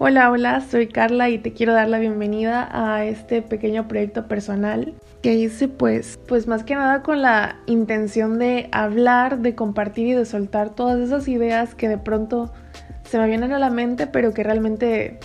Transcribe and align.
Hola, 0.00 0.30
hola, 0.30 0.60
soy 0.60 0.86
Carla 0.86 1.28
y 1.28 1.38
te 1.38 1.52
quiero 1.52 1.72
dar 1.72 1.88
la 1.88 1.98
bienvenida 1.98 2.68
a 2.70 3.04
este 3.04 3.42
pequeño 3.42 3.88
proyecto 3.88 4.28
personal 4.28 4.94
que 5.22 5.34
hice 5.34 5.66
pues 5.66 6.20
pues 6.28 6.46
más 6.46 6.62
que 6.62 6.76
nada 6.76 7.02
con 7.02 7.20
la 7.20 7.56
intención 7.66 8.38
de 8.38 8.68
hablar, 8.70 9.40
de 9.40 9.56
compartir 9.56 10.06
y 10.06 10.12
de 10.12 10.24
soltar 10.24 10.70
todas 10.70 11.00
esas 11.00 11.26
ideas 11.26 11.74
que 11.74 11.88
de 11.88 11.98
pronto 11.98 12.52
se 13.02 13.18
me 13.18 13.26
vienen 13.26 13.52
a 13.52 13.58
la 13.58 13.70
mente, 13.70 14.06
pero 14.06 14.32
que 14.32 14.44
realmente 14.44 15.18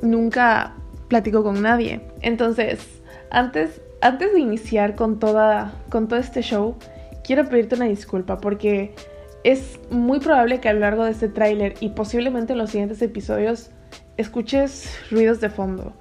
nunca 0.00 0.72
platico 1.08 1.42
con 1.42 1.60
nadie. 1.60 2.00
Entonces, 2.22 3.02
antes 3.30 3.82
antes 4.00 4.32
de 4.32 4.40
iniciar 4.40 4.94
con 4.94 5.18
toda 5.18 5.72
con 5.90 6.08
todo 6.08 6.18
este 6.18 6.40
show, 6.40 6.76
quiero 7.22 7.46
pedirte 7.50 7.74
una 7.74 7.84
disculpa 7.84 8.38
porque 8.38 8.94
es 9.44 9.78
muy 9.90 10.20
probable 10.20 10.60
que 10.60 10.68
a 10.68 10.72
lo 10.72 10.80
largo 10.80 11.04
de 11.04 11.12
este 11.12 11.28
tráiler 11.28 11.74
y 11.80 11.90
posiblemente 11.90 12.54
en 12.54 12.58
los 12.58 12.70
siguientes 12.70 13.00
episodios 13.02 13.70
escuches 14.16 14.98
ruidos 15.10 15.40
de 15.40 15.50
fondo. 15.50 15.92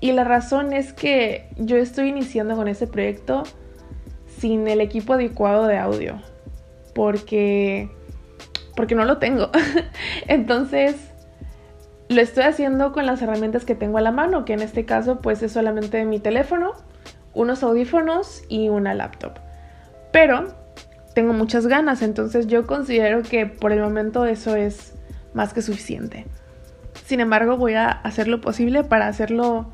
Y 0.00 0.12
la 0.12 0.24
razón 0.24 0.72
es 0.72 0.92
que 0.92 1.50
yo 1.56 1.76
estoy 1.76 2.08
iniciando 2.08 2.54
con 2.54 2.68
este 2.68 2.86
proyecto 2.86 3.42
sin 4.38 4.68
el 4.68 4.80
equipo 4.80 5.14
adecuado 5.14 5.66
de 5.66 5.76
audio. 5.76 6.22
Porque 6.94 7.90
porque 8.76 8.94
no 8.94 9.04
lo 9.04 9.18
tengo. 9.18 9.50
Entonces, 10.28 10.94
lo 12.08 12.20
estoy 12.20 12.44
haciendo 12.44 12.92
con 12.92 13.06
las 13.06 13.20
herramientas 13.20 13.64
que 13.64 13.74
tengo 13.74 13.98
a 13.98 14.02
la 14.02 14.12
mano, 14.12 14.44
que 14.44 14.52
en 14.52 14.62
este 14.62 14.84
caso 14.84 15.20
pues 15.20 15.42
es 15.42 15.50
solamente 15.50 16.04
mi 16.04 16.20
teléfono, 16.20 16.74
unos 17.34 17.64
audífonos 17.64 18.44
y 18.48 18.68
una 18.68 18.94
laptop. 18.94 19.32
Pero 20.12 20.54
tengo 21.18 21.32
muchas 21.32 21.66
ganas, 21.66 22.02
entonces 22.02 22.46
yo 22.46 22.64
considero 22.64 23.24
que 23.24 23.44
por 23.44 23.72
el 23.72 23.80
momento 23.80 24.24
eso 24.24 24.54
es 24.54 24.94
más 25.34 25.52
que 25.52 25.62
suficiente. 25.62 26.26
Sin 27.06 27.18
embargo, 27.18 27.56
voy 27.56 27.74
a 27.74 27.90
hacer 27.90 28.28
lo 28.28 28.40
posible 28.40 28.84
para 28.84 29.08
hacerlo 29.08 29.68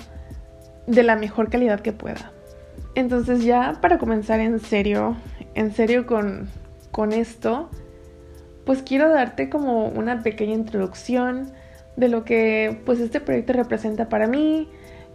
de 0.86 1.02
la 1.02 1.16
mejor 1.16 1.50
calidad 1.50 1.80
que 1.80 1.92
pueda. 1.92 2.32
Entonces 2.94 3.44
ya 3.44 3.76
para 3.82 3.98
comenzar 3.98 4.40
en 4.40 4.58
serio, 4.58 5.18
en 5.54 5.74
serio 5.74 6.06
con, 6.06 6.48
con 6.90 7.12
esto, 7.12 7.68
pues 8.64 8.82
quiero 8.82 9.10
darte 9.10 9.50
como 9.50 9.88
una 9.88 10.22
pequeña 10.22 10.54
introducción 10.54 11.52
de 11.96 12.08
lo 12.08 12.24
que 12.24 12.80
pues 12.86 13.00
este 13.00 13.20
proyecto 13.20 13.52
representa 13.52 14.08
para 14.08 14.28
mí, 14.28 14.70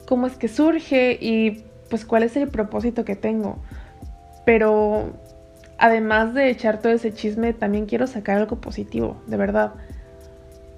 cómo 0.06 0.28
es 0.28 0.38
que 0.38 0.48
surge 0.48 1.18
y 1.20 1.64
pues 1.90 2.06
cuál 2.06 2.22
es 2.22 2.38
el 2.38 2.50
propósito 2.50 3.04
que 3.04 3.16
tengo. 3.16 3.58
Pero 4.46 5.16
además 5.80 6.34
de 6.34 6.50
echar 6.50 6.80
todo 6.82 6.92
ese 6.92 7.14
chisme, 7.14 7.54
también 7.54 7.86
quiero 7.86 8.06
sacar 8.06 8.38
algo 8.38 8.58
positivo, 8.58 9.22
de 9.28 9.38
verdad. 9.38 9.74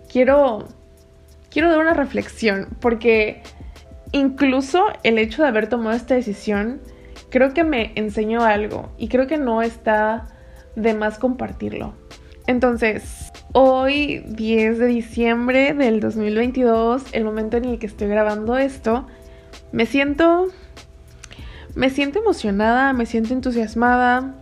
Quiero 0.10 0.68
quiero 1.50 1.70
dar 1.70 1.80
una 1.80 1.94
reflexión 1.94 2.70
porque 2.80 3.44
incluso 4.12 4.86
el 5.04 5.18
hecho 5.18 5.42
de 5.42 5.50
haber 5.50 5.68
tomado 5.68 5.96
esta 5.96 6.16
decisión 6.16 6.82
creo 7.30 7.54
que 7.54 7.64
me 7.64 7.92
enseñó 7.96 8.44
algo 8.44 8.92
y 8.98 9.10
creo 9.10 9.28
que 9.28 9.38
no 9.38 9.62
está 9.62 10.28
de 10.76 10.94
más 10.94 11.20
compartirlo. 11.20 11.94
Entonces, 12.48 13.32
hoy 13.54 14.24
10 14.28 14.80
de 14.80 14.86
diciembre 14.88 15.74
del 15.74 16.00
2022, 16.00 17.06
el 17.12 17.24
momento 17.24 17.58
en 17.58 17.66
el 17.66 17.80
que 17.80 17.86
estoy 17.86 18.08
grabando 18.08 18.58
esto, 18.58 19.08
me 19.72 19.86
siento 19.86 20.48
me 21.76 21.90
siento 21.90 22.20
emocionada, 22.20 22.92
me 22.92 23.06
siento 23.06 23.34
entusiasmada 23.34 24.36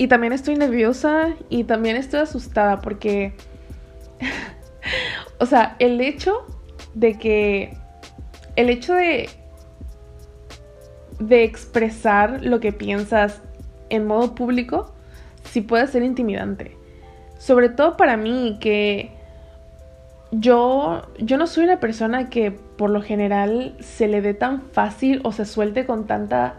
y 0.00 0.08
también 0.08 0.32
estoy 0.32 0.56
nerviosa 0.56 1.28
y 1.50 1.64
también 1.64 1.94
estoy 1.94 2.20
asustada 2.20 2.80
porque 2.80 3.34
o 5.38 5.44
sea, 5.44 5.76
el 5.78 6.00
hecho 6.00 6.46
de 6.94 7.18
que 7.18 7.76
el 8.56 8.70
hecho 8.70 8.94
de 8.94 9.28
de 11.18 11.44
expresar 11.44 12.42
lo 12.42 12.60
que 12.60 12.72
piensas 12.72 13.42
en 13.90 14.06
modo 14.06 14.34
público 14.34 14.94
sí 15.44 15.60
puede 15.60 15.86
ser 15.86 16.02
intimidante. 16.02 16.78
Sobre 17.36 17.68
todo 17.68 17.98
para 17.98 18.16
mí 18.16 18.56
que 18.58 19.12
yo, 20.30 21.02
yo 21.18 21.36
no 21.36 21.46
soy 21.46 21.64
una 21.64 21.78
persona 21.78 22.30
que 22.30 22.52
por 22.52 22.88
lo 22.88 23.02
general 23.02 23.76
se 23.80 24.08
le 24.08 24.22
dé 24.22 24.32
tan 24.32 24.62
fácil 24.62 25.20
o 25.24 25.32
se 25.32 25.44
suelte 25.44 25.84
con 25.84 26.06
tanta 26.06 26.54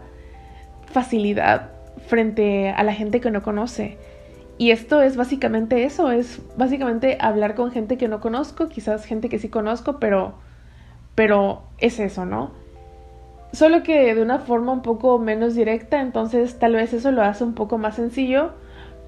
facilidad 0.92 1.71
frente 2.06 2.70
a 2.70 2.82
la 2.82 2.92
gente 2.92 3.20
que 3.20 3.30
no 3.30 3.42
conoce. 3.42 3.98
Y 4.58 4.70
esto 4.70 5.02
es 5.02 5.16
básicamente 5.16 5.84
eso, 5.84 6.10
es 6.10 6.40
básicamente 6.56 7.16
hablar 7.20 7.54
con 7.54 7.70
gente 7.70 7.96
que 7.96 8.08
no 8.08 8.20
conozco, 8.20 8.68
quizás 8.68 9.04
gente 9.04 9.28
que 9.28 9.38
sí 9.38 9.48
conozco, 9.48 9.98
pero, 9.98 10.34
pero 11.14 11.62
es 11.78 11.98
eso, 11.98 12.26
¿no? 12.26 12.52
Solo 13.52 13.82
que 13.82 14.14
de 14.14 14.22
una 14.22 14.38
forma 14.38 14.72
un 14.72 14.82
poco 14.82 15.18
menos 15.18 15.54
directa, 15.54 16.00
entonces 16.00 16.58
tal 16.58 16.74
vez 16.74 16.92
eso 16.92 17.10
lo 17.10 17.22
hace 17.22 17.44
un 17.44 17.54
poco 17.54 17.76
más 17.76 17.96
sencillo, 17.96 18.52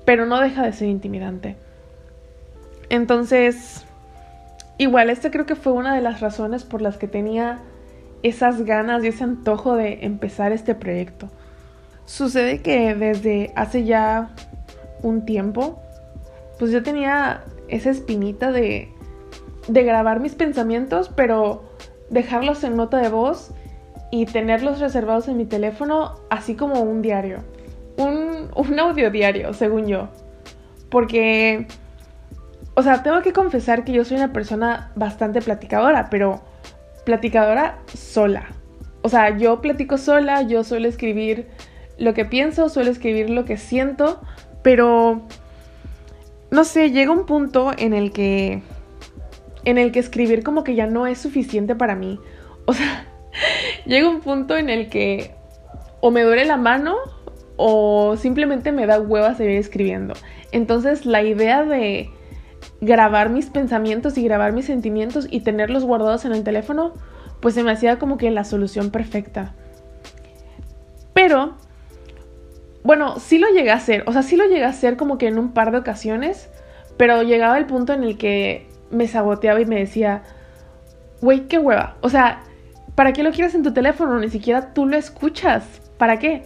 pero 0.05 0.27
no 0.27 0.41
deja 0.41 0.65
de 0.65 0.73
ser 0.73 0.89
intimidante. 0.89 1.57
Entonces, 2.91 3.87
igual, 4.77 5.09
esta 5.09 5.31
creo 5.31 5.47
que 5.47 5.55
fue 5.55 5.73
una 5.73 5.95
de 5.95 6.03
las 6.03 6.21
razones 6.21 6.65
por 6.65 6.83
las 6.83 6.97
que 6.97 7.09
tenía 7.09 7.61
esas 8.23 8.65
ganas 8.65 9.05
y 9.05 9.09
ese 9.09 9.25
antojo 9.25 9.77
de 9.77 10.05
empezar 10.05 10.53
este 10.53 10.75
proyecto. 10.75 11.29
Sucede 12.07 12.61
que 12.61 12.95
desde 12.95 13.53
hace 13.57 13.85
ya 13.85 14.31
un 15.03 15.25
tiempo, 15.25 15.81
pues 16.59 16.71
yo 16.71 16.83
tenía 16.83 17.45
esa 17.69 17.91
espinita 17.91 18.53
de, 18.53 18.89
grabar 19.69 20.21
mis 20.21 20.35
pensamientos, 20.35 21.11
pero 21.15 21.65
dejarlos 22.11 22.63
en 22.65 22.77
nota 22.77 22.99
de 22.99 23.09
voz 23.09 23.53
y 24.11 24.27
tenerlos 24.27 24.81
reservados 24.81 25.29
en 25.29 25.37
mi 25.37 25.47
teléfono, 25.47 26.15
así 26.31 26.55
como 26.55 26.81
un 26.83 27.03
diario. 27.03 27.39
Un, 27.97 28.51
un 28.55 28.79
audio 28.79 29.11
diario, 29.11 29.53
según 29.55 29.87
yo. 29.87 30.09
Porque 30.91 31.67
o 32.75 32.83
sea, 32.83 33.03
tengo 33.03 33.23
que 33.23 33.33
confesar 33.33 33.85
que 33.85 33.93
yo 33.93 34.05
soy 34.05 34.17
una 34.17 34.33
persona 34.33 34.91
bastante 34.97 35.41
platicadora, 35.41 36.11
pero 36.11 36.43
platicadora 37.05 37.79
sola. 37.95 38.49
O 39.03 39.09
sea, 39.09 39.37
yo 39.37 39.61
platico 39.61 39.97
sola, 39.97 40.43
yo 40.43 40.65
suelo 40.65 40.89
escribir 40.89 41.49
lo 41.99 42.15
que 42.15 42.25
pienso, 42.25 42.69
suelo 42.69 42.91
escribir 42.91 43.31
lo 43.31 43.45
que 43.45 43.57
siento, 43.57 44.21
pero 44.63 45.23
no 46.51 46.65
sé, 46.65 46.91
llega 46.91 47.13
un 47.13 47.27
punto 47.27 47.73
en 47.77 47.95
el 47.95 48.13
que 48.13 48.63
en 49.65 49.79
el 49.79 49.93
que 49.93 49.99
escribir 49.99 50.43
como 50.43 50.63
que 50.63 50.75
ya 50.75 50.87
no 50.87 51.07
es 51.07 51.19
suficiente 51.19 51.75
para 51.75 51.95
mí. 51.95 52.21
O 52.67 52.75
sea, 52.75 53.07
llega 53.87 54.09
un 54.09 54.21
punto 54.21 54.57
en 54.57 54.69
el 54.69 54.89
que 54.89 55.35
o 56.01 56.11
me 56.11 56.23
duele 56.23 56.45
la 56.45 56.57
mano 56.57 56.97
o 57.57 58.17
simplemente 58.17 58.73
me 58.73 58.87
da 58.87 59.01
hueva 59.01 59.35
seguir 59.35 59.57
escribiendo. 59.57 60.15
Entonces, 60.53 61.07
la 61.07 61.23
idea 61.23 61.65
de 61.65 62.11
grabar 62.81 63.31
mis 63.31 63.47
pensamientos 63.47 64.19
y 64.19 64.25
grabar 64.25 64.53
mis 64.53 64.67
sentimientos 64.67 65.27
y 65.31 65.41
tenerlos 65.41 65.85
guardados 65.85 66.25
en 66.25 66.33
el 66.33 66.45
teléfono, 66.45 66.93
pues 67.41 67.55
se 67.55 67.63
me 67.63 67.73
hacía 67.73 67.99
como 67.99 68.19
que 68.19 68.31
la 68.31 68.45
solución 68.45 68.91
perfecta. 68.91 69.55
Pero, 71.13 71.57
bueno, 72.85 73.19
sí 73.19 73.39
lo 73.39 73.49
llegué 73.49 73.71
a 73.71 73.77
hacer, 73.77 74.05
o 74.07 74.13
sea, 74.13 74.23
sí 74.23 74.37
lo 74.37 74.45
llegué 74.45 74.65
a 74.65 74.69
hacer 74.69 74.97
como 74.97 75.17
que 75.17 75.27
en 75.27 75.39
un 75.39 75.53
par 75.53 75.73
de 75.73 75.79
ocasiones, 75.79 76.51
pero 76.99 77.23
llegaba 77.23 77.57
el 77.57 77.65
punto 77.65 77.95
en 77.95 78.05
el 78.05 78.19
que 78.19 78.69
me 78.91 79.09
saboteaba 79.09 79.59
y 79.61 79.65
me 79.65 79.77
decía, 79.81 80.23
güey, 81.23 81.49
qué 81.49 81.59
hueva, 81.59 81.97
o 82.03 82.11
sea, 82.11 82.43
¿para 82.95 83.15
qué 83.15 83.23
lo 83.23 83.33
quieres 83.33 83.55
en 83.55 83.63
tu 83.63 83.73
teléfono? 83.73 84.21
Ni 84.21 84.29
siquiera 84.29 84.75
tú 84.75 84.87
lo 84.87 84.99
escuchas, 84.99 85.65
¿para 85.97 86.19
qué? 86.19 86.43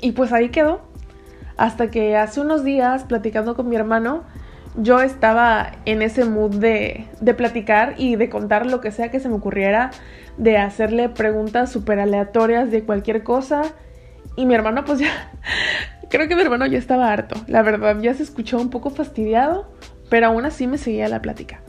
Y 0.00 0.12
pues 0.12 0.32
ahí 0.32 0.50
quedó, 0.50 0.82
hasta 1.56 1.90
que 1.90 2.16
hace 2.16 2.40
unos 2.40 2.62
días, 2.62 3.02
platicando 3.02 3.56
con 3.56 3.68
mi 3.68 3.74
hermano, 3.74 4.22
yo 4.76 5.00
estaba 5.00 5.72
en 5.84 6.00
ese 6.00 6.24
mood 6.24 6.54
de, 6.54 7.06
de, 7.20 7.34
platicar 7.34 7.94
y 7.98 8.14
de 8.14 8.30
contar 8.30 8.66
lo 8.66 8.80
que 8.80 8.92
sea 8.92 9.10
que 9.10 9.18
se 9.18 9.28
me 9.28 9.34
ocurriera, 9.34 9.90
de 10.36 10.58
hacerle 10.58 11.08
preguntas 11.08 11.72
súper 11.72 11.98
aleatorias 11.98 12.70
de 12.70 12.84
cualquier 12.84 13.24
cosa. 13.24 13.62
Y 14.40 14.46
mi 14.46 14.54
hermano 14.54 14.86
pues 14.86 14.98
ya, 15.00 15.30
creo 16.08 16.26
que 16.26 16.34
mi 16.34 16.40
hermano 16.40 16.64
ya 16.64 16.78
estaba 16.78 17.12
harto, 17.12 17.36
la 17.46 17.60
verdad, 17.60 18.00
ya 18.00 18.14
se 18.14 18.22
escuchó 18.22 18.58
un 18.58 18.70
poco 18.70 18.88
fastidiado, 18.88 19.70
pero 20.08 20.28
aún 20.28 20.46
así 20.46 20.66
me 20.66 20.78
seguía 20.78 21.08
la 21.08 21.20
plática. 21.20 21.60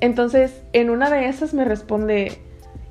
Entonces, 0.00 0.62
en 0.72 0.88
una 0.88 1.10
de 1.10 1.28
esas 1.28 1.52
me 1.52 1.66
responde, 1.66 2.40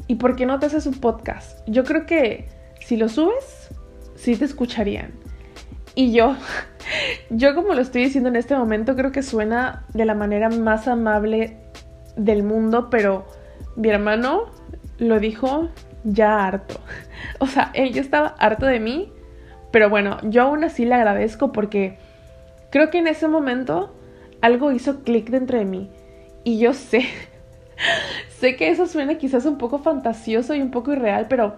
¿y 0.06 0.16
por 0.16 0.36
qué 0.36 0.46
no 0.46 0.60
te 0.60 0.68
haces 0.68 0.86
un 0.86 0.94
podcast? 0.94 1.68
Yo 1.68 1.84
creo 1.84 2.06
que 2.06 2.48
si 2.80 2.96
lo 2.96 3.10
subes, 3.10 3.72
sí 4.14 4.36
te 4.36 4.46
escucharían. 4.46 5.14
Y 5.96 6.14
yo, 6.14 6.36
yo 7.32 7.56
como 7.56 7.74
lo 7.74 7.82
estoy 7.82 8.04
diciendo 8.04 8.30
en 8.30 8.36
este 8.36 8.56
momento, 8.56 8.96
creo 8.96 9.12
que 9.12 9.24
suena 9.24 9.84
de 9.96 10.06
la 10.06 10.14
manera 10.14 10.50
más 10.50 10.88
amable 10.88 11.58
del 12.18 12.44
mundo, 12.44 12.92
pero 12.92 13.26
mi 13.76 13.90
hermano 13.90 14.52
lo 15.00 15.20
dijo 15.20 15.70
ya 16.04 16.46
harto. 16.46 16.80
O 17.40 17.48
sea, 17.48 17.72
él 17.74 17.94
ya 17.94 18.02
estaba 18.02 18.36
harto 18.40 18.66
de 18.66 18.80
mí, 18.80 19.12
pero 19.72 19.90
bueno, 19.90 20.18
yo 20.24 20.44
aún 20.44 20.64
así 20.64 20.86
le 20.86 20.96
agradezco 20.96 21.52
porque 21.52 21.98
creo 22.72 22.90
que 22.90 23.00
en 23.00 23.08
ese 23.08 23.28
momento 23.28 23.94
algo 24.42 24.72
hizo 24.72 25.04
clic 25.04 25.30
dentro 25.30 25.58
de 25.58 25.66
mí. 25.66 25.90
Y 26.44 26.60
yo 26.60 26.74
sé, 26.74 27.06
sé 28.40 28.56
que 28.56 28.70
eso 28.70 28.88
suena 28.88 29.18
quizás 29.18 29.46
un 29.46 29.58
poco 29.58 29.80
fantasioso 29.80 30.56
y 30.56 30.62
un 30.62 30.72
poco 30.72 30.94
irreal, 30.94 31.28
pero, 31.30 31.56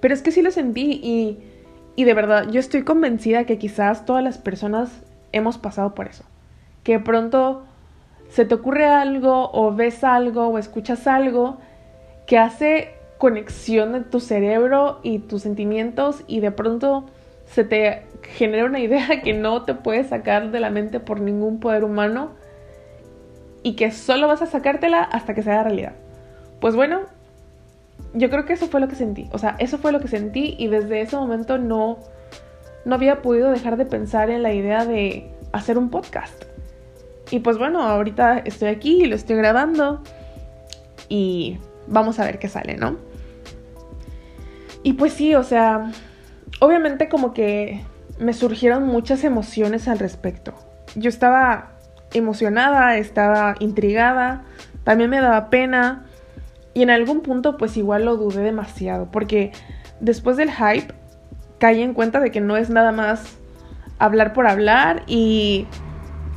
pero 0.00 0.14
es 0.14 0.22
que 0.22 0.30
sí 0.30 0.42
lo 0.42 0.50
sentí 0.50 1.00
y, 1.02 1.38
y 1.96 2.04
de 2.04 2.14
verdad 2.14 2.48
yo 2.50 2.60
estoy 2.60 2.82
convencida 2.82 3.44
que 3.44 3.58
quizás 3.58 4.04
todas 4.06 4.22
las 4.22 4.38
personas 4.38 4.90
hemos 5.32 5.58
pasado 5.58 5.94
por 5.94 6.06
eso. 6.06 6.24
Que 6.84 7.00
pronto 7.00 7.64
se 8.28 8.44
te 8.44 8.54
ocurre 8.54 8.86
algo 8.86 9.50
o 9.52 9.74
ves 9.74 10.04
algo 10.04 10.48
o 10.48 10.58
escuchas 10.58 11.06
algo 11.06 11.58
que 12.26 12.38
hace 12.38 12.94
conexión 13.24 13.92
de 13.94 14.00
tu 14.02 14.20
cerebro 14.20 15.00
y 15.02 15.18
tus 15.18 15.40
sentimientos 15.40 16.24
y 16.26 16.40
de 16.40 16.50
pronto 16.50 17.06
se 17.46 17.64
te 17.64 18.02
genera 18.20 18.66
una 18.66 18.80
idea 18.80 19.22
que 19.24 19.32
no 19.32 19.62
te 19.62 19.72
puedes 19.72 20.08
sacar 20.08 20.50
de 20.50 20.60
la 20.60 20.68
mente 20.68 21.00
por 21.00 21.22
ningún 21.22 21.58
poder 21.58 21.84
humano 21.84 22.32
y 23.62 23.76
que 23.76 23.92
solo 23.92 24.28
vas 24.28 24.42
a 24.42 24.46
sacártela 24.46 25.02
hasta 25.02 25.32
que 25.32 25.42
sea 25.42 25.62
realidad. 25.62 25.94
Pues 26.60 26.76
bueno, 26.76 27.00
yo 28.12 28.28
creo 28.28 28.44
que 28.44 28.52
eso 28.52 28.66
fue 28.66 28.78
lo 28.82 28.88
que 28.88 28.94
sentí. 28.94 29.26
O 29.32 29.38
sea, 29.38 29.56
eso 29.58 29.78
fue 29.78 29.90
lo 29.90 30.00
que 30.00 30.08
sentí 30.08 30.54
y 30.58 30.68
desde 30.68 31.00
ese 31.00 31.16
momento 31.16 31.56
no, 31.56 32.00
no 32.84 32.94
había 32.94 33.22
podido 33.22 33.50
dejar 33.50 33.78
de 33.78 33.86
pensar 33.86 34.28
en 34.28 34.42
la 34.42 34.52
idea 34.52 34.84
de 34.84 35.30
hacer 35.52 35.78
un 35.78 35.88
podcast. 35.88 36.44
Y 37.30 37.38
pues 37.38 37.56
bueno, 37.56 37.80
ahorita 37.84 38.40
estoy 38.40 38.68
aquí 38.68 39.02
y 39.02 39.06
lo 39.06 39.16
estoy 39.16 39.36
grabando 39.36 40.02
y 41.08 41.56
vamos 41.86 42.20
a 42.20 42.26
ver 42.26 42.38
qué 42.38 42.50
sale, 42.50 42.76
¿no? 42.76 43.13
Y 44.84 44.92
pues 44.92 45.14
sí, 45.14 45.34
o 45.34 45.42
sea, 45.42 45.90
obviamente 46.60 47.08
como 47.08 47.34
que 47.34 47.84
me 48.20 48.32
surgieron 48.32 48.86
muchas 48.86 49.24
emociones 49.24 49.88
al 49.88 49.98
respecto. 49.98 50.54
Yo 50.94 51.08
estaba 51.08 51.72
emocionada, 52.12 52.96
estaba 52.96 53.56
intrigada, 53.58 54.44
también 54.84 55.10
me 55.10 55.20
daba 55.20 55.50
pena 55.50 56.04
y 56.74 56.82
en 56.82 56.90
algún 56.90 57.22
punto 57.22 57.56
pues 57.56 57.76
igual 57.76 58.04
lo 58.04 58.16
dudé 58.16 58.42
demasiado 58.42 59.10
porque 59.10 59.52
después 60.00 60.36
del 60.36 60.52
hype 60.52 60.94
caí 61.58 61.82
en 61.82 61.94
cuenta 61.94 62.20
de 62.20 62.30
que 62.30 62.40
no 62.40 62.56
es 62.56 62.70
nada 62.70 62.92
más 62.92 63.36
hablar 63.98 64.32
por 64.32 64.46
hablar 64.46 65.02
y 65.06 65.66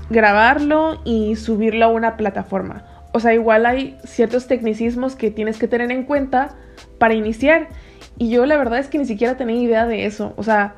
grabarlo 0.10 1.02
y 1.04 1.36
subirlo 1.36 1.86
a 1.86 1.90
una 1.90 2.16
plataforma. 2.18 2.86
O 3.14 3.20
sea, 3.20 3.34
igual 3.34 3.66
hay 3.66 3.98
ciertos 4.06 4.48
tecnicismos 4.48 5.16
que 5.16 5.32
tienes 5.32 5.58
que 5.58 5.68
tener 5.68 5.92
en 5.92 6.04
cuenta 6.04 6.56
para 6.98 7.14
iniciar. 7.14 7.70
Y 8.18 8.30
yo 8.30 8.46
la 8.46 8.58
verdad 8.58 8.80
es 8.80 8.88
que 8.88 8.98
ni 8.98 9.06
siquiera 9.06 9.38
tenía 9.38 9.62
idea 9.62 9.86
de 9.86 10.06
eso. 10.06 10.34
O 10.38 10.44
sea, 10.44 10.76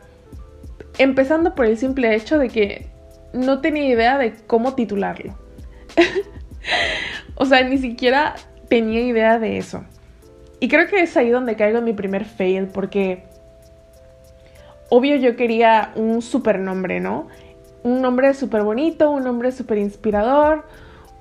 empezando 0.97 1.55
por 1.55 1.65
el 1.65 1.77
simple 1.77 2.15
hecho 2.15 2.37
de 2.37 2.49
que 2.49 2.87
no 3.33 3.61
tenía 3.61 3.85
idea 3.85 4.17
de 4.17 4.33
cómo 4.47 4.75
titularlo. 4.75 5.35
o 7.35 7.45
sea, 7.45 7.63
ni 7.63 7.77
siquiera 7.77 8.35
tenía 8.67 9.01
idea 9.01 9.39
de 9.39 9.57
eso. 9.57 9.83
Y 10.59 10.67
creo 10.67 10.87
que 10.87 11.01
es 11.01 11.15
ahí 11.15 11.29
donde 11.29 11.55
caigo 11.55 11.77
en 11.77 11.85
mi 11.85 11.93
primer 11.93 12.25
fail, 12.25 12.67
porque 12.67 13.23
obvio 14.89 15.15
yo 15.15 15.35
quería 15.35 15.91
un 15.95 16.21
super 16.21 16.59
nombre, 16.59 16.99
¿no? 16.99 17.27
Un 17.83 18.01
nombre 18.01 18.33
súper 18.33 18.63
bonito, 18.63 19.09
un 19.09 19.23
nombre 19.23 19.53
súper 19.53 19.77
inspirador, 19.77 20.65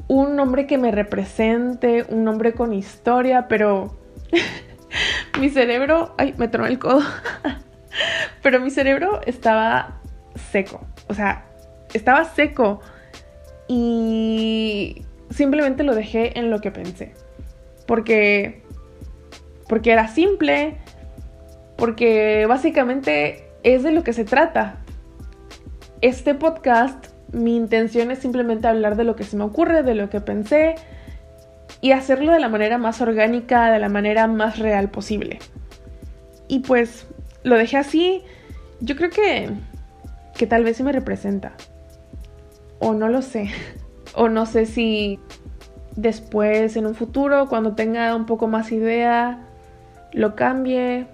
un 0.09 0.35
nombre 0.35 0.67
que 0.67 0.77
me 0.77 0.91
represente, 0.91 2.05
un 2.09 2.25
nombre 2.25 2.53
con 2.55 2.73
historia, 2.73 3.47
pero 3.49 3.97
mi 5.39 5.51
cerebro, 5.51 6.15
ay, 6.19 6.35
me 6.37 6.49
tronó 6.49 6.67
el 6.67 6.79
codo, 6.79 7.03
pero 8.43 8.61
mi 8.61 8.71
cerebro 8.71 9.21
estaba 9.27 10.01
seco, 10.51 10.87
o 11.09 11.15
sea, 11.15 11.47
estaba 11.93 12.25
seco 12.25 12.81
y 13.67 15.05
simplemente 15.31 15.83
lo 15.85 15.95
dejé 15.95 16.39
en 16.39 16.51
lo 16.51 16.61
que 16.61 16.71
pensé. 16.71 17.15
Porque 17.87 18.63
porque 19.69 19.93
era 19.93 20.09
simple, 20.09 20.79
porque 21.77 22.47
básicamente 22.49 23.45
es 23.63 23.83
de 23.83 23.93
lo 23.93 24.03
que 24.03 24.13
se 24.13 24.25
trata. 24.25 24.79
Este 26.01 26.35
podcast, 26.35 27.09
mi 27.33 27.55
intención 27.55 28.11
es 28.11 28.19
simplemente 28.19 28.67
hablar 28.67 28.97
de 28.97 29.05
lo 29.05 29.15
que 29.15 29.25
se 29.25 29.37
me 29.37 29.45
ocurre, 29.45 29.83
de 29.83 29.95
lo 29.95 30.09
que 30.09 30.21
pensé 30.21 30.77
y 31.81 31.93
hacerlo 31.93 32.33
de 32.33 32.41
la 32.41 32.49
manera 32.49 32.79
más 32.79 33.01
orgánica, 33.01 33.71
de 33.71 33.79
la 33.79 33.89
manera 33.89 34.27
más 34.27 34.59
real 34.59 34.91
posible. 34.91 35.39
Y 36.49 36.61
pues 36.61 37.07
lo 37.43 37.57
dejé 37.57 37.77
así. 37.77 38.23
Yo 38.81 38.97
creo 38.97 39.11
que 39.11 39.51
que 40.37 40.47
tal 40.47 40.65
vez 40.65 40.77
sí 40.77 40.85
me 40.85 40.93
representa 40.93 41.53
o 42.79 42.95
no 42.95 43.09
lo 43.09 43.23
sé. 43.23 43.49
O 44.15 44.29
no 44.29 44.47
sé 44.47 44.65
si 44.65 45.21
después, 45.95 46.77
en 46.77 46.87
un 46.87 46.95
futuro, 46.95 47.47
cuando 47.47 47.75
tenga 47.75 48.17
un 48.17 48.25
poco 48.25 48.49
más 48.49 48.73
idea, 48.73 49.47
lo 50.13 50.35
cambie. 50.35 51.07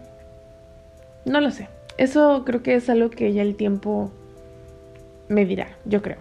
No 1.27 1.41
lo 1.41 1.51
sé. 1.51 1.69
Eso 1.99 2.45
creo 2.47 2.63
que 2.63 2.77
es 2.77 2.89
algo 2.89 3.11
que 3.11 3.33
ya 3.33 3.43
el 3.43 3.57
tiempo 3.57 4.11
me 5.29 5.45
dirá, 5.45 5.77
yo 5.85 6.01
creo. 6.03 6.19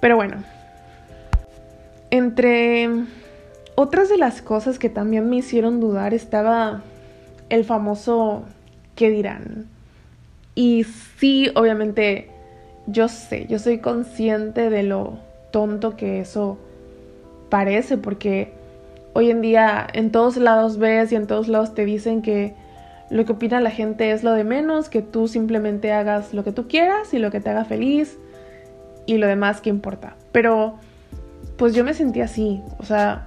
Pero 0.00 0.16
bueno, 0.16 0.36
entre 2.10 2.88
otras 3.74 4.08
de 4.08 4.18
las 4.18 4.42
cosas 4.42 4.78
que 4.78 4.88
también 4.88 5.30
me 5.30 5.36
hicieron 5.36 5.80
dudar 5.80 6.14
estaba 6.14 6.82
el 7.48 7.64
famoso 7.64 8.44
¿qué 9.00 9.10
dirán? 9.10 9.66
Y 10.54 10.84
sí, 11.16 11.50
obviamente 11.54 12.28
yo 12.86 13.08
sé, 13.08 13.46
yo 13.48 13.58
soy 13.58 13.78
consciente 13.78 14.68
de 14.68 14.82
lo 14.82 15.18
tonto 15.52 15.96
que 15.96 16.20
eso 16.20 16.58
parece, 17.48 17.96
porque 17.96 18.52
hoy 19.14 19.30
en 19.30 19.40
día 19.40 19.86
en 19.92 20.12
todos 20.12 20.36
lados 20.36 20.76
ves 20.76 21.12
y 21.12 21.16
en 21.16 21.26
todos 21.26 21.48
lados 21.48 21.74
te 21.74 21.84
dicen 21.84 22.20
que 22.20 22.54
lo 23.08 23.24
que 23.24 23.32
opina 23.32 23.60
la 23.60 23.70
gente 23.70 24.12
es 24.12 24.22
lo 24.22 24.32
de 24.32 24.44
menos, 24.44 24.88
que 24.88 25.02
tú 25.02 25.28
simplemente 25.28 25.92
hagas 25.92 26.34
lo 26.34 26.44
que 26.44 26.52
tú 26.52 26.68
quieras 26.68 27.14
y 27.14 27.18
lo 27.18 27.30
que 27.30 27.40
te 27.40 27.48
haga 27.50 27.64
feliz 27.64 28.18
y 29.06 29.16
lo 29.16 29.26
demás 29.26 29.60
que 29.60 29.70
importa. 29.70 30.14
Pero 30.30 30.74
pues 31.60 31.74
yo 31.74 31.84
me 31.84 31.92
sentí 31.92 32.22
así, 32.22 32.62
o 32.78 32.86
sea, 32.86 33.26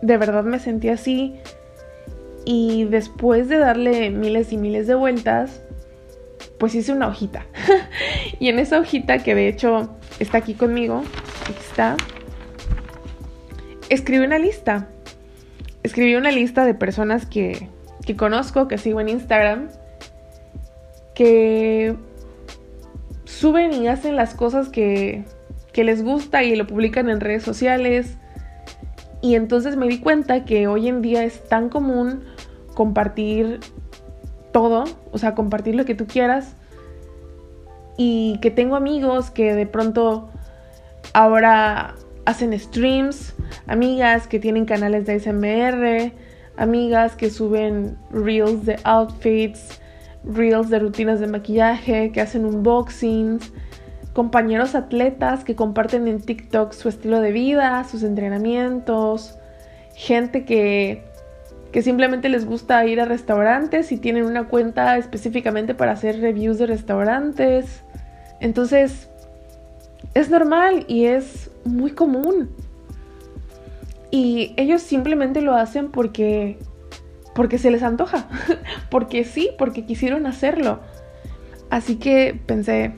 de 0.00 0.16
verdad 0.16 0.44
me 0.44 0.58
sentí 0.58 0.88
así 0.88 1.40
y 2.46 2.84
después 2.84 3.50
de 3.50 3.58
darle 3.58 4.08
miles 4.08 4.50
y 4.54 4.56
miles 4.56 4.86
de 4.86 4.94
vueltas, 4.94 5.60
pues 6.58 6.74
hice 6.74 6.90
una 6.92 7.08
hojita. 7.08 7.44
y 8.40 8.48
en 8.48 8.60
esa 8.60 8.80
hojita, 8.80 9.18
que 9.18 9.34
de 9.34 9.48
hecho 9.48 9.90
está 10.18 10.38
aquí 10.38 10.54
conmigo, 10.54 11.02
aquí 11.42 11.60
está, 11.60 11.98
escribí 13.90 14.24
una 14.24 14.38
lista. 14.38 14.88
Escribí 15.82 16.14
una 16.14 16.30
lista 16.30 16.64
de 16.64 16.72
personas 16.72 17.26
que, 17.26 17.68
que 18.06 18.16
conozco, 18.16 18.68
que 18.68 18.78
sigo 18.78 19.02
en 19.02 19.10
Instagram, 19.10 19.68
que 21.14 21.94
suben 23.26 23.74
y 23.74 23.88
hacen 23.88 24.16
las 24.16 24.32
cosas 24.32 24.70
que, 24.70 25.26
que 25.72 25.84
les 25.84 26.02
gusta 26.02 26.42
y 26.42 26.56
lo 26.56 26.66
publican 26.66 27.08
en 27.08 27.20
redes 27.20 27.42
sociales. 27.42 28.16
Y 29.22 29.34
entonces 29.34 29.76
me 29.76 29.86
di 29.88 29.98
cuenta 29.98 30.44
que 30.44 30.66
hoy 30.66 30.88
en 30.88 31.02
día 31.02 31.24
es 31.24 31.48
tan 31.48 31.68
común 31.68 32.24
compartir 32.74 33.60
todo, 34.52 34.84
o 35.12 35.18
sea, 35.18 35.34
compartir 35.34 35.74
lo 35.74 35.84
que 35.84 35.94
tú 35.94 36.06
quieras. 36.06 36.56
Y 37.96 38.38
que 38.40 38.50
tengo 38.50 38.76
amigos 38.76 39.30
que 39.30 39.54
de 39.54 39.66
pronto 39.66 40.30
ahora 41.12 41.94
hacen 42.24 42.58
streams, 42.58 43.34
amigas 43.66 44.26
que 44.26 44.38
tienen 44.38 44.64
canales 44.64 45.06
de 45.06 45.20
SMR, 45.20 46.12
amigas 46.56 47.16
que 47.16 47.30
suben 47.30 47.98
reels 48.10 48.64
de 48.64 48.78
outfits, 48.84 49.80
reels 50.24 50.70
de 50.70 50.78
rutinas 50.78 51.20
de 51.20 51.26
maquillaje, 51.26 52.12
que 52.12 52.20
hacen 52.20 52.44
unboxings, 52.44 53.52
compañeros 54.12 54.74
atletas 54.74 55.44
que 55.44 55.54
comparten 55.54 56.08
en 56.08 56.20
TikTok 56.20 56.72
su 56.72 56.88
estilo 56.88 57.20
de 57.20 57.32
vida, 57.32 57.84
sus 57.84 58.02
entrenamientos, 58.02 59.38
gente 59.94 60.44
que 60.44 61.10
que 61.72 61.82
simplemente 61.82 62.28
les 62.28 62.46
gusta 62.46 62.84
ir 62.84 63.00
a 63.00 63.04
restaurantes 63.04 63.92
y 63.92 63.96
tienen 63.96 64.24
una 64.24 64.48
cuenta 64.48 64.96
específicamente 64.98 65.74
para 65.74 65.92
hacer 65.92 66.20
reviews 66.20 66.58
de 66.58 66.66
restaurantes. 66.66 67.82
Entonces, 68.40 69.08
es 70.14 70.30
normal 70.30 70.84
y 70.88 71.04
es 71.06 71.50
muy 71.64 71.92
común. 71.92 72.50
Y 74.10 74.52
ellos 74.56 74.82
simplemente 74.82 75.40
lo 75.40 75.54
hacen 75.54 75.90
porque 75.90 76.58
porque 77.34 77.58
se 77.58 77.70
les 77.70 77.84
antoja, 77.84 78.28
porque 78.90 79.24
sí, 79.24 79.50
porque 79.56 79.84
quisieron 79.86 80.26
hacerlo. 80.26 80.80
Así 81.70 81.96
que 81.96 82.38
pensé, 82.46 82.92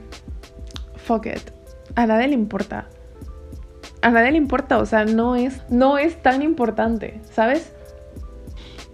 fuck 1.05 1.27
it. 1.27 1.51
A 1.95 2.07
nadie 2.07 2.29
le 2.29 2.35
importa. 2.35 2.89
A 4.01 4.11
nadie 4.11 4.33
le 4.33 4.39
importa, 4.39 4.79
o 4.79 4.87
sea, 4.87 5.05
no 5.05 5.37
es 5.37 5.63
no 5.69 5.99
es 5.99 6.21
tan 6.23 6.43
importante, 6.43 7.21
¿sabes? 7.31 7.73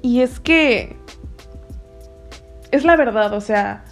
Y 0.02 0.20
es 0.20 0.40
que 0.40 0.96
es 2.70 2.84
la 2.84 2.96
verdad, 2.96 3.32
o 3.32 3.40
sea, 3.40 3.84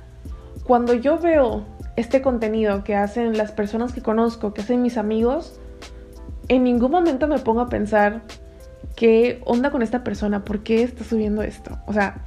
cuando 0.64 0.94
yo 0.94 1.18
veo 1.18 1.64
este 1.96 2.20
contenido 2.20 2.84
que 2.84 2.94
hacen 2.94 3.36
las 3.36 3.52
personas 3.52 3.92
que 3.92 4.02
conozco, 4.02 4.52
que 4.52 4.60
hacen 4.60 4.82
mis 4.82 4.98
amigos, 4.98 5.58
en 6.48 6.64
ningún 6.64 6.90
momento 6.90 7.26
me 7.26 7.38
pongo 7.38 7.62
a 7.62 7.68
pensar 7.68 8.22
qué 8.94 9.40
onda 9.44 9.70
con 9.70 9.82
esta 9.82 10.04
persona, 10.04 10.44
por 10.44 10.62
qué 10.62 10.82
está 10.82 11.04
subiendo 11.04 11.42
esto. 11.42 11.78
O 11.86 11.92
sea, 11.92 12.26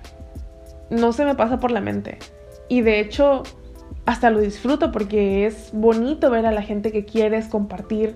no 0.89 1.13
se 1.13 1.25
me 1.25 1.36
pasa 1.36 1.60
por 1.60 1.72
la 1.72 1.81
mente. 1.81 2.17
Y 2.67 2.81
de 2.81 3.00
hecho, 3.00 3.43
hasta 4.06 4.29
lo 4.29 4.39
disfruto 4.39 4.91
porque 4.91 5.46
es 5.46 5.70
bonito 5.74 6.29
ver 6.29 6.46
a 6.46 6.51
la 6.51 6.62
gente 6.62 6.91
que 6.91 7.06
quieres 7.06 7.48
compartir 7.48 8.15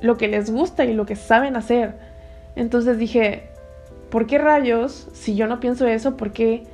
lo 0.00 0.16
que 0.16 0.28
les 0.28 0.50
gusta 0.50 0.84
y 0.84 0.94
lo 0.94 1.06
que 1.06 1.16
saben 1.16 1.56
hacer. 1.56 1.94
Entonces 2.56 2.98
dije, 2.98 3.48
¿por 4.10 4.26
qué 4.26 4.38
rayos, 4.38 5.08
si 5.12 5.36
yo 5.36 5.46
no 5.46 5.60
pienso 5.60 5.86
eso, 5.86 6.16
por 6.16 6.32
qué 6.32 6.64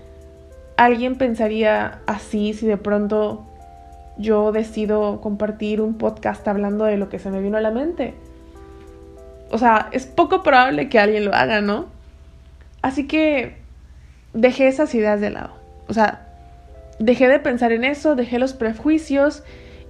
alguien 0.76 1.16
pensaría 1.16 2.00
así 2.07 2.54
si 2.54 2.66
de 2.66 2.76
pronto 2.76 3.45
yo 4.16 4.50
decido 4.50 5.21
compartir 5.21 5.80
un 5.80 5.95
podcast 5.95 6.47
hablando 6.49 6.85
de 6.85 6.97
lo 6.97 7.09
que 7.09 7.18
se 7.18 7.30
me 7.30 7.40
vino 7.40 7.59
a 7.59 7.61
la 7.61 7.71
mente? 7.71 8.14
O 9.50 9.59
sea, 9.59 9.88
es 9.92 10.07
poco 10.07 10.42
probable 10.42 10.88
que 10.88 10.99
alguien 10.99 11.25
lo 11.25 11.35
haga, 11.35 11.61
¿no? 11.61 11.87
Así 12.83 13.07
que 13.07 13.57
dejé 14.33 14.68
esas 14.68 14.95
ideas 14.95 15.21
de 15.21 15.30
lado. 15.30 15.50
O 15.88 15.95
sea, 15.95 16.27
dejé 16.99 17.28
de 17.28 17.38
pensar 17.38 17.73
en 17.73 17.85
eso, 17.85 18.14
dejé 18.17 18.38
los 18.38 18.55
prejuicios 18.55 19.43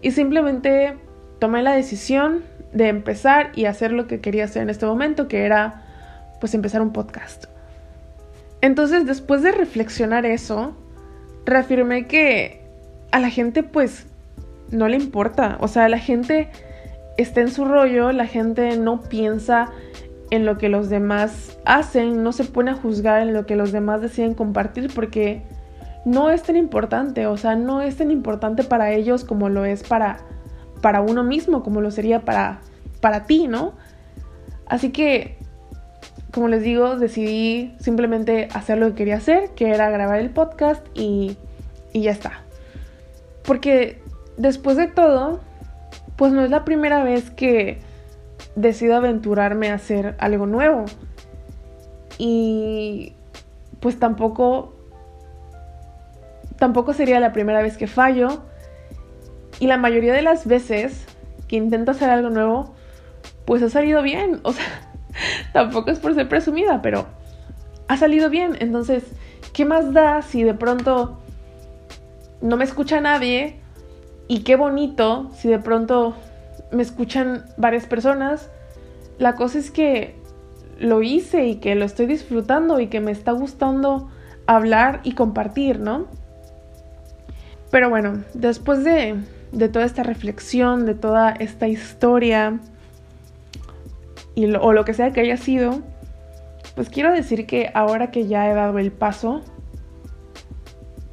y 0.03 0.13
simplemente 0.13 0.97
tomé 1.39 1.63
la 1.63 1.73
decisión 1.73 2.45
de 2.73 2.89
empezar 2.89 3.53
y 3.55 3.65
hacer 3.65 3.93
lo 3.93 4.07
que 4.07 4.21
quería 4.21 4.45
hacer 4.45 4.63
en 4.63 4.71
este 4.71 4.87
momento, 4.87 5.29
que 5.29 5.45
era 5.45 5.85
pues 6.41 6.55
empezar 6.55 6.83
un 6.83 6.93
podcast. 6.93 7.47
Entonces, 8.61 9.07
después 9.07 9.43
de 9.43 9.53
reflexionar 9.53 10.27
eso, 10.27 10.77
reafirmé 11.45 12.07
que 12.07 12.63
a 13.11 13.21
la 13.21 13.31
gente 13.31 13.63
pues 13.63 14.07
no 14.71 14.89
le 14.89 14.97
importa, 14.97 15.57
o 15.61 15.69
sea, 15.69 15.89
la 15.89 15.99
gente 15.99 16.51
está 17.17 17.41
en 17.41 17.51
su 17.51 17.65
rollo, 17.65 18.13
la 18.13 18.27
gente 18.27 18.77
no 18.77 19.03
piensa 19.03 19.71
en 20.31 20.45
lo 20.45 20.59
que 20.59 20.69
los 20.69 20.91
demás 20.91 21.59
hacen, 21.65 22.23
no 22.23 22.33
se 22.33 22.45
pone 22.45 22.71
a 22.71 22.75
juzgar 22.75 23.23
en 23.23 23.33
lo 23.33 23.47
que 23.47 23.57
los 23.57 23.73
demás 23.73 24.03
deciden 24.03 24.35
compartir 24.35 24.93
porque 24.95 25.43
no 26.05 26.31
es 26.31 26.43
tan 26.43 26.57
importante, 26.57 27.27
o 27.27 27.37
sea, 27.37 27.57
no 27.57 27.81
es 27.83 27.97
tan 27.97 28.11
importante 28.11 28.65
para 28.65 28.93
ellos 28.93 29.25
como 29.25 29.49
lo 29.49 29.65
es 29.65 29.83
para, 29.83 30.19
para 30.81 31.01
uno 31.01 31.25
mismo, 31.25 31.63
como 31.63 31.81
lo 31.81 31.91
sería 31.91 32.25
para, 32.25 32.61
para 33.01 33.25
ti, 33.25 33.49
¿no? 33.49 33.75
Así 34.67 34.91
que, 34.91 35.37
como 36.33 36.49
les 36.49 36.63
digo, 36.63 36.97
decidí 36.97 37.75
simplemente 37.81 38.49
hacer 38.55 38.79
lo 38.79 38.89
que 38.89 38.95
quería 38.95 39.17
hacer, 39.17 39.51
que 39.55 39.71
era 39.71 39.91
grabar 39.91 40.21
el 40.21 40.31
podcast 40.31 40.87
y, 40.95 41.37
y 41.93 42.03
ya 42.03 42.11
está. 42.11 42.43
Porque 43.45 44.03
después 44.37 44.77
de 44.77 44.89
todo, 44.89 45.41
pues 46.17 46.33
no 46.33 46.43
es 46.43 46.51
la 46.51 46.65
primera 46.65 47.03
vez 47.03 47.31
que 47.31 47.79
decido 48.57 48.97
aventurarme 48.97 49.71
a 49.71 49.75
hacer 49.75 50.17
algo 50.19 50.47
nuevo. 50.47 50.85
Y 52.19 53.15
pues 53.81 53.99
tampoco 53.99 54.75
tampoco 56.59 56.93
sería 56.93 57.21
la 57.21 57.33
primera 57.33 57.63
vez 57.63 57.77
que 57.77 57.87
fallo. 57.87 58.43
Y 59.61 59.67
la 59.67 59.77
mayoría 59.77 60.13
de 60.13 60.23
las 60.23 60.47
veces 60.47 61.07
que 61.49 61.57
intento 61.57 61.91
hacer 61.91 62.11
algo 62.11 62.31
nuevo, 62.31 62.75
pues 63.45 63.63
ha 63.63 63.71
salido 63.71 64.03
bien. 64.03 64.41
O 64.43 64.53
sea, 64.53 64.65
tampoco 65.53 65.91
es 65.91 65.99
por 65.99 66.15
ser 66.15 66.29
presumida, 66.29 66.83
pero 66.83 67.07
ha 67.89 67.97
salido 67.97 68.31
bien. 68.31 68.57
Entonces, 68.61 69.05
¿qué 69.53 69.65
más 69.65 69.93
da 69.93 70.23
si 70.23 70.43
de 70.43 70.55
pronto 70.55 71.19
no 72.41 72.57
me 72.57 72.65
escucha 72.65 73.01
nadie? 73.01 73.61
Y 74.29 74.41
qué 74.41 74.57
bonito 74.57 75.31
si 75.35 75.49
de 75.49 75.59
pronto 75.59 76.15
me 76.71 76.83
escuchan 76.83 77.47
varias 77.57 77.87
personas. 77.87 78.51
La 79.19 79.35
cosa 79.35 79.59
es 79.59 79.71
que 79.71 80.17
lo 80.79 81.03
hice 81.03 81.47
y 81.47 81.57
que 81.57 81.75
lo 81.75 81.85
estoy 81.85 82.07
disfrutando 82.07 82.79
y 82.79 82.87
que 82.87 83.01
me 83.01 83.11
está 83.11 83.33
gustando 83.33 84.11
hablar 84.47 85.01
y 85.03 85.13
compartir, 85.13 85.81
¿no? 85.81 86.07
Pero 87.71 87.91
bueno, 87.91 88.25
después 88.35 88.85
de, 88.85 89.17
toda 89.73 89.85
esta 89.85 90.03
reflexión, 90.03 90.87
de 90.87 90.95
toda 90.95 91.31
esta 91.33 91.69
historia, 91.69 92.61
y 94.35 94.55
o 94.55 94.73
lo 94.73 94.85
que 94.85 94.95
sea 94.95 95.13
que 95.13 95.21
haya 95.21 95.37
sido, 95.37 95.81
pues 96.75 96.89
quiero 96.89 97.13
decir 97.13 97.47
que 97.47 97.71
ahora 97.75 98.11
que 98.11 98.27
ya 98.27 98.51
he 98.51 98.55
dado 98.55 98.79
el 98.79 98.93
paso, 98.93 99.43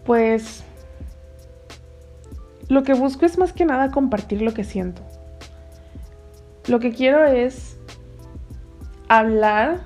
pues 0.06 0.64
lo 2.70 2.84
que 2.84 2.94
busco 2.94 3.26
es 3.26 3.38
más 3.38 3.52
que 3.52 3.66
nada 3.66 3.92
compartir 3.92 4.42
lo 4.42 4.54
que 4.54 4.64
siento. 4.64 5.02
Lo 6.68 6.80
que 6.80 6.92
quiero 6.92 7.26
es 7.26 7.78
hablar, 9.08 9.82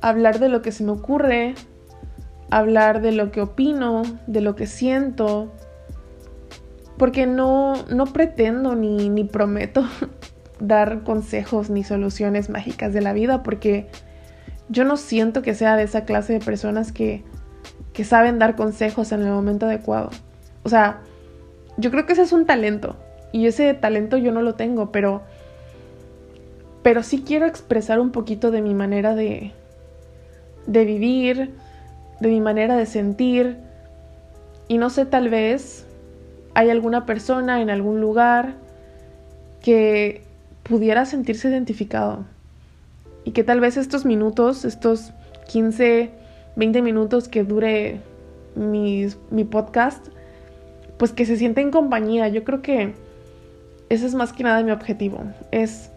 hablar 0.00 0.38
de 0.38 0.48
lo 0.48 0.62
que 0.62 0.72
se 0.72 0.84
me 0.84 0.92
ocurre, 0.92 1.54
hablar 2.50 3.00
de 3.00 3.12
lo 3.12 3.30
que 3.30 3.40
opino, 3.40 4.02
de 4.26 4.40
lo 4.40 4.56
que 4.56 4.66
siento, 4.66 5.52
porque 6.96 7.26
no, 7.26 7.74
no 7.88 8.06
pretendo 8.06 8.74
ni, 8.74 9.08
ni 9.08 9.24
prometo 9.24 9.84
dar 10.60 11.02
consejos 11.04 11.70
ni 11.70 11.84
soluciones 11.84 12.50
mágicas 12.50 12.92
de 12.92 13.00
la 13.00 13.12
vida, 13.12 13.42
porque 13.42 13.88
yo 14.68 14.84
no 14.84 14.96
siento 14.96 15.42
que 15.42 15.54
sea 15.54 15.76
de 15.76 15.84
esa 15.84 16.04
clase 16.04 16.34
de 16.34 16.40
personas 16.40 16.92
que, 16.92 17.24
que 17.92 18.04
saben 18.04 18.38
dar 18.38 18.56
consejos 18.56 19.12
en 19.12 19.22
el 19.22 19.30
momento 19.30 19.66
adecuado. 19.66 20.10
O 20.64 20.68
sea, 20.68 21.00
yo 21.76 21.90
creo 21.90 22.06
que 22.06 22.14
ese 22.14 22.22
es 22.22 22.32
un 22.32 22.44
talento, 22.44 22.96
y 23.32 23.46
ese 23.46 23.74
talento 23.74 24.16
yo 24.16 24.32
no 24.32 24.42
lo 24.42 24.54
tengo, 24.54 24.90
pero, 24.90 25.22
pero 26.82 27.02
sí 27.02 27.22
quiero 27.26 27.46
expresar 27.46 28.00
un 28.00 28.10
poquito 28.10 28.50
de 28.50 28.62
mi 28.62 28.74
manera 28.74 29.14
de, 29.14 29.52
de 30.66 30.84
vivir, 30.84 31.54
de 32.20 32.28
mi 32.28 32.40
manera 32.40 32.76
de 32.76 32.86
sentir. 32.86 33.58
Y 34.68 34.78
no 34.78 34.90
sé, 34.90 35.06
tal 35.06 35.28
vez 35.28 35.86
hay 36.54 36.70
alguna 36.70 37.06
persona 37.06 37.62
en 37.62 37.70
algún 37.70 38.00
lugar 38.00 38.54
que 39.62 40.22
pudiera 40.62 41.04
sentirse 41.04 41.48
identificado. 41.48 42.24
Y 43.24 43.32
que 43.32 43.44
tal 43.44 43.60
vez 43.60 43.76
estos 43.76 44.04
minutos, 44.04 44.64
estos 44.64 45.12
15, 45.48 46.10
20 46.56 46.82
minutos 46.82 47.28
que 47.28 47.44
dure 47.44 48.00
mi, 48.54 49.06
mi 49.30 49.44
podcast, 49.44 50.06
pues 50.98 51.12
que 51.12 51.26
se 51.26 51.36
sienta 51.36 51.60
en 51.60 51.70
compañía. 51.70 52.28
Yo 52.28 52.44
creo 52.44 52.62
que 52.62 52.94
ese 53.88 54.06
es 54.06 54.14
más 54.14 54.32
que 54.32 54.42
nada 54.42 54.62
mi 54.62 54.70
objetivo. 54.70 55.20
Es, 55.50 55.90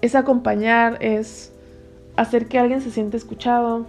es 0.00 0.14
acompañar, 0.14 0.98
es 1.00 1.52
hacer 2.16 2.46
que 2.46 2.58
alguien 2.58 2.80
se 2.80 2.90
siente 2.90 3.16
escuchado, 3.16 3.86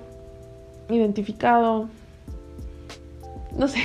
identificado. 0.94 1.90
No 3.58 3.68
sé, 3.68 3.80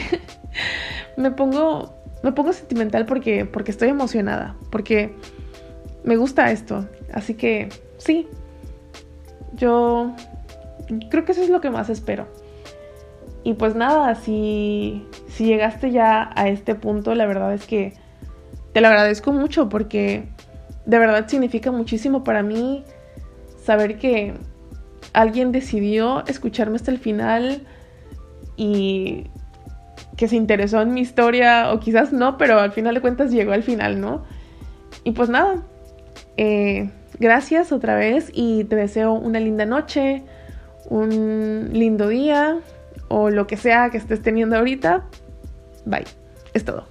me 1.17 1.31
pongo, 1.31 1.95
me 2.23 2.33
pongo 2.33 2.53
sentimental 2.53 3.07
porque, 3.07 3.45
porque 3.45 3.71
estoy 3.71 3.89
emocionada, 3.89 4.57
porque 4.71 5.15
me 6.05 6.17
gusta 6.17 6.51
esto. 6.51 6.89
Así 7.13 7.35
que 7.35 7.69
sí, 7.99 8.29
yo 9.55 10.15
creo 11.11 11.25
que 11.25 11.33
eso 11.33 11.43
es 11.43 11.51
lo 11.51 11.61
que 11.61 11.71
más 11.71 11.89
espero. 11.91 12.27
Y 13.43 13.55
pues 13.55 13.77
nada, 13.77 14.15
si, 14.17 15.07
si 15.29 15.45
llegaste 15.45 15.93
ya 15.93 16.31
a 16.35 16.49
este 16.49 16.75
punto, 16.75 17.15
la 17.15 17.27
verdad 17.27 17.55
es 17.55 17.67
que 17.67 17.95
te 18.73 18.81
lo 18.81 18.89
agradezco 18.89 19.33
mucho 19.33 19.69
porque 19.69 20.29
de 20.85 20.99
verdad 20.99 21.29
significa 21.29 21.71
muchísimo 21.71 22.25
para 22.25 22.43
mí 22.43 22.85
saber 23.63 23.99
que 23.99 24.35
alguien 25.13 25.53
decidió 25.53 26.25
escucharme 26.27 26.77
hasta 26.77 26.91
el 26.91 26.99
final 26.99 27.63
y 28.57 29.27
que 30.17 30.29
se 30.29 30.37
interesó 30.37 30.81
en 30.81 30.95
mi 30.95 31.01
historia, 31.01 31.73
o 31.73 31.81
quizás 31.81 32.13
no, 32.13 32.39
pero 32.39 32.59
al 32.59 32.73
final 32.73 32.95
de 32.95 33.01
cuentas 33.01 33.31
llegó 33.31 33.53
al 33.53 33.63
final, 33.63 34.01
¿no? 34.01 34.25
Y 35.05 35.13
pues 35.13 35.29
nada, 35.29 35.63
eh, 36.37 36.91
gracias 37.19 37.73
otra 37.73 37.97
vez 37.97 38.31
y 38.33 38.65
te 38.65 38.77
deseo 38.77 39.13
una 39.13 39.41
linda 39.41 39.67
noche, 39.67 40.23
un 40.89 41.71
lindo 41.73 42.09
día 42.09 42.59
o 43.09 43.31
lo 43.31 43.47
que 43.47 43.57
sea 43.57 43.91
que 43.91 43.99
estés 43.99 44.23
teniendo 44.23 44.57
ahorita. 44.57 45.05
Bye, 45.85 46.05
es 46.55 46.65
todo. 46.65 46.87